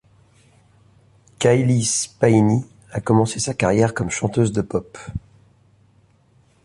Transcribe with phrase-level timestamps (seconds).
[1.37, 4.97] Cailee Spaeny a commencé sa carrière comme chanteuse de pop.